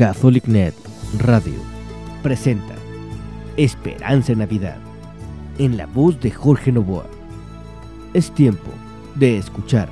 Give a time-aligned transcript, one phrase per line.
[0.00, 0.74] CatholicNet
[1.18, 1.60] Radio
[2.22, 2.74] presenta
[3.58, 4.78] Esperanza en Navidad
[5.58, 7.04] en la voz de Jorge Novoa.
[8.14, 8.70] Es tiempo
[9.14, 9.90] de escuchar.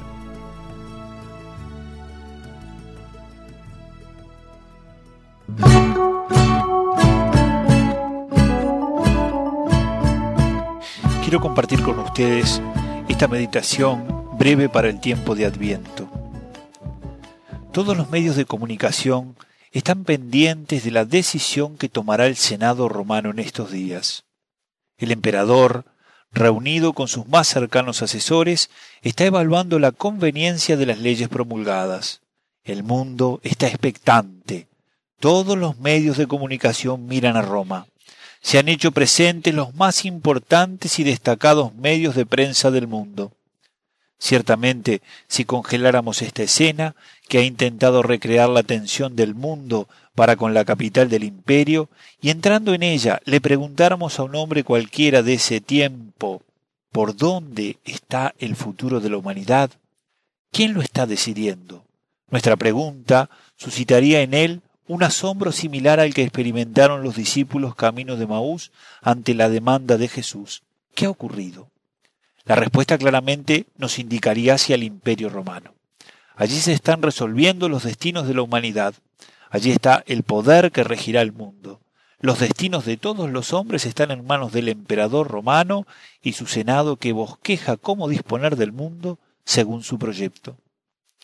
[11.21, 12.63] Quiero compartir con ustedes
[13.11, 14.07] esta meditación
[14.39, 16.09] breve para el tiempo de Adviento.
[17.73, 19.37] Todos los medios de comunicación
[19.79, 24.25] están pendientes de la decisión que tomará el Senado romano en estos días.
[24.97, 25.85] El emperador,
[26.33, 28.71] reunido con sus más cercanos asesores,
[29.03, 32.23] está evaluando la conveniencia de las leyes promulgadas.
[32.65, 34.67] El mundo está expectante.
[35.21, 37.87] Todos los medios de comunicación miran a Roma.
[38.41, 43.31] Se han hecho presentes los más importantes y destacados medios de prensa del mundo.
[44.19, 46.97] Ciertamente, si congeláramos esta escena,
[47.29, 51.89] que ha intentado recrear la tensión del mundo para con la capital del imperio,
[52.21, 56.43] y entrando en ella le preguntáramos a un hombre cualquiera de ese tiempo,
[56.91, 59.71] ¿por dónde está el futuro de la humanidad?
[60.51, 61.85] ¿Quién lo está decidiendo?
[62.31, 68.27] Nuestra pregunta suscitaría en él un asombro similar al que experimentaron los discípulos caminos de
[68.27, 70.63] Maús ante la demanda de Jesús.
[70.95, 71.69] ¿Qué ha ocurrido?
[72.49, 75.75] La respuesta claramente nos indicaría hacia el imperio romano.
[76.35, 78.95] Allí se están resolviendo los destinos de la humanidad.
[79.51, 81.83] Allí está el poder que regirá el mundo.
[82.21, 85.87] Los destinos de todos los hombres están en manos del emperador romano
[86.23, 90.57] y su senado que bosqueja cómo disponer del mundo según su proyecto.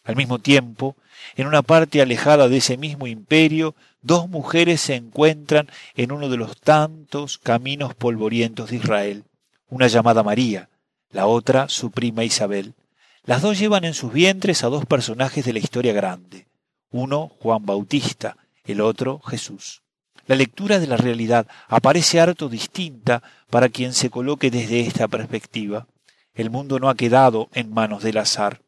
[0.05, 0.95] Al mismo tiempo,
[1.37, 6.37] en una parte alejada de ese mismo imperio, dos mujeres se encuentran en uno de
[6.37, 9.25] los tantos caminos polvorientos de Israel,
[9.71, 10.69] una llamada María,
[11.15, 12.75] la otra su prima Isabel.
[13.25, 16.49] Las dos llevan en sus vientres a dos personajes de la historia grande,
[16.91, 19.83] uno Juan Bautista, el otro Jesús.
[20.27, 25.87] La lectura de la realidad aparece harto distinta para quien se coloque desde esta perspectiva.
[26.35, 28.61] El mundo no ha quedado en manos del azar.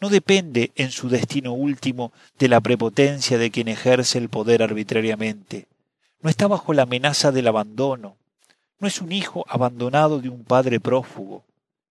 [0.00, 5.68] No depende en su destino último de la prepotencia de quien ejerce el poder arbitrariamente.
[6.20, 8.16] No está bajo la amenaza del abandono.
[8.80, 11.44] No es un hijo abandonado de un padre prófugo.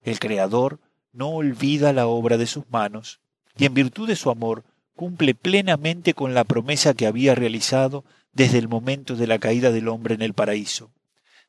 [0.04, 0.80] El Creador
[1.14, 3.20] no olvida la obra de sus manos
[3.58, 4.64] y en virtud de su amor
[4.96, 8.04] cumple plenamente con la promesa que había realizado
[8.34, 10.92] desde el momento de la caída del hombre en el paraíso.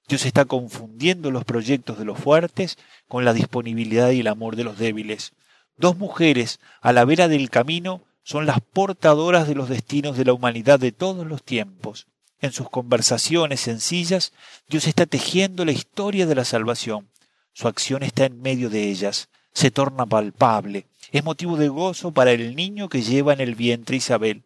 [0.08, 2.76] Dios está confundiendo los proyectos de los fuertes
[3.08, 5.32] con la disponibilidad y el amor de los débiles.
[5.76, 10.32] Dos mujeres a la vera del camino son las portadoras de los destinos de la
[10.32, 12.06] humanidad de todos los tiempos.
[12.40, 14.32] En sus conversaciones sencillas,
[14.68, 17.08] Dios está tejiendo la historia de la salvación.
[17.52, 22.32] Su acción está en medio de ellas, se torna palpable, es motivo de gozo para
[22.32, 24.42] el niño que lleva en el vientre Isabel.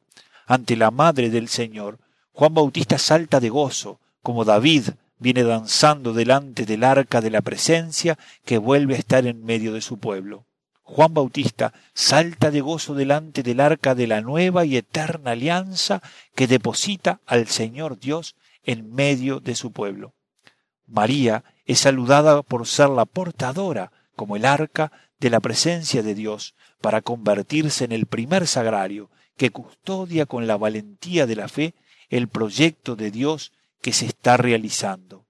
[0.46, 1.98] Ante la madre del Señor,
[2.32, 8.18] Juan Bautista salta de gozo, como David viene danzando delante del arca de la presencia
[8.44, 10.44] que vuelve a estar en medio de su pueblo.
[10.82, 16.02] Juan Bautista salta de gozo delante del arca de la nueva y eterna alianza
[16.34, 20.14] que deposita al Señor Dios en medio de su pueblo.
[20.86, 26.54] María es saludada por ser la portadora, como el arca, de la presencia de Dios,
[26.80, 31.74] para convertirse en el primer sagrario que custodia con la valentía de la fe
[32.08, 35.26] el proyecto de Dios que se está realizando.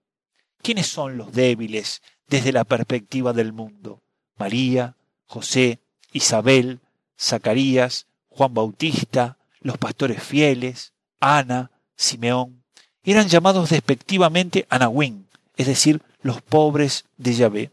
[0.63, 4.03] ¿Quiénes son los débiles desde la perspectiva del mundo?
[4.39, 5.81] María, José,
[6.13, 6.81] Isabel,
[7.19, 12.63] Zacarías, Juan Bautista, los pastores fieles, Ana, Simeón,
[13.03, 17.71] eran llamados despectivamente Anahuín, es decir, los pobres de Yahvé.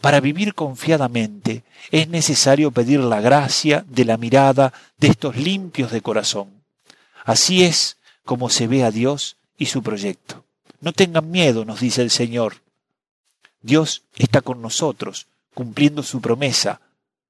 [0.00, 6.00] Para vivir confiadamente es necesario pedir la gracia de la mirada de estos limpios de
[6.00, 6.50] corazón.
[7.24, 10.44] Así es como se ve a Dios y su proyecto.
[10.80, 12.62] No tengan miedo, nos dice el Señor.
[13.60, 16.80] Dios está con nosotros, cumpliendo su promesa,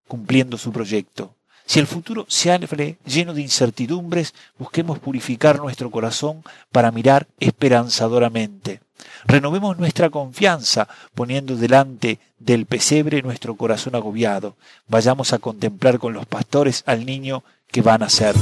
[0.06, 1.34] cumpliendo su proyecto.
[1.68, 6.42] Si el futuro se abre lleno de incertidumbres, busquemos purificar nuestro corazón
[6.72, 8.80] para mirar esperanzadoramente.
[9.26, 14.56] Renovemos nuestra confianza poniendo delante del pesebre nuestro corazón agobiado.
[14.88, 18.34] Vayamos a contemplar con los pastores al niño que va a nacer.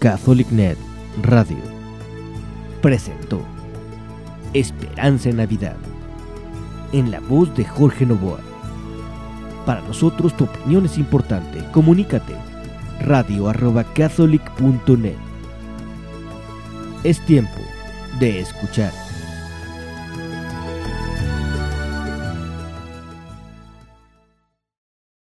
[0.00, 0.76] CatholicNet
[1.22, 1.62] Radio
[2.82, 3.40] presentó
[4.52, 5.76] Esperanza en Navidad
[6.92, 8.49] en la voz de Jorge Novoa.
[9.66, 11.62] Para nosotros tu opinión es importante.
[11.72, 12.34] Comunícate
[13.00, 13.50] radio.
[17.02, 17.60] Es tiempo
[18.18, 19.09] de escuchar.